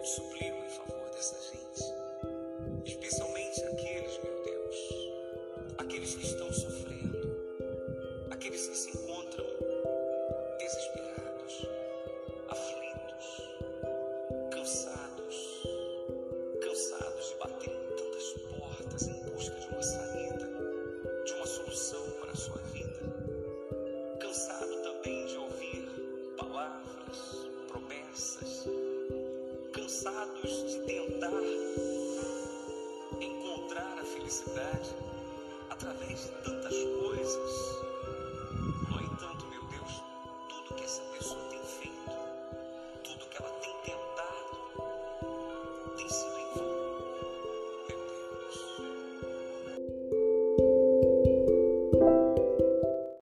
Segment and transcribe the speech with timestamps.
[0.00, 1.84] Eu suplico em favor dessa gente,
[2.86, 4.76] especialmente aqueles, meu Deus,
[5.76, 9.09] aqueles que estão sofrendo, aqueles que se encontram
[34.30, 34.94] felicidade
[35.70, 37.82] através de tantas coisas.
[38.88, 40.04] No entanto, meu Deus,
[40.48, 41.99] tudo que essa pessoa tem feito